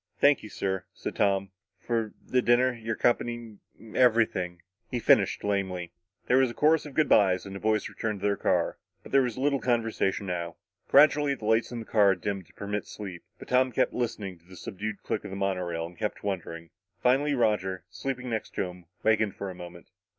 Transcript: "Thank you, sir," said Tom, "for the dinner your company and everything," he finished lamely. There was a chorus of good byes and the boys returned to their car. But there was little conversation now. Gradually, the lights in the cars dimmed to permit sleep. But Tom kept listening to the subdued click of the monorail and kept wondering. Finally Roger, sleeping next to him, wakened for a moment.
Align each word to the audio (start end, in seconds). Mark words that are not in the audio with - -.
"Thank 0.17 0.41
you, 0.41 0.49
sir," 0.49 0.85
said 0.95 1.15
Tom, 1.15 1.51
"for 1.77 2.11
the 2.25 2.41
dinner 2.41 2.73
your 2.73 2.95
company 2.95 3.59
and 3.77 3.95
everything," 3.95 4.63
he 4.89 4.97
finished 4.97 5.43
lamely. 5.43 5.91
There 6.25 6.37
was 6.37 6.49
a 6.49 6.55
chorus 6.55 6.87
of 6.87 6.95
good 6.95 7.07
byes 7.07 7.45
and 7.45 7.55
the 7.55 7.59
boys 7.59 7.87
returned 7.87 8.19
to 8.21 8.25
their 8.25 8.35
car. 8.35 8.79
But 9.03 9.11
there 9.11 9.21
was 9.21 9.37
little 9.37 9.59
conversation 9.59 10.25
now. 10.25 10.55
Gradually, 10.87 11.35
the 11.35 11.45
lights 11.45 11.71
in 11.71 11.77
the 11.81 11.85
cars 11.85 12.17
dimmed 12.19 12.47
to 12.47 12.53
permit 12.55 12.87
sleep. 12.87 13.21
But 13.37 13.49
Tom 13.49 13.71
kept 13.71 13.93
listening 13.93 14.39
to 14.39 14.45
the 14.45 14.55
subdued 14.57 15.03
click 15.03 15.23
of 15.23 15.29
the 15.29 15.37
monorail 15.37 15.85
and 15.85 15.95
kept 15.95 16.23
wondering. 16.23 16.71
Finally 17.03 17.35
Roger, 17.35 17.83
sleeping 17.91 18.27
next 18.31 18.55
to 18.55 18.63
him, 18.63 18.85
wakened 19.03 19.35
for 19.35 19.51
a 19.51 19.53
moment. 19.53 19.91